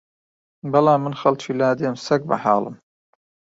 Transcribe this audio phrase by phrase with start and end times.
[0.71, 2.75] بەڵام من خەڵکی لادێم سەگ بەحاڵم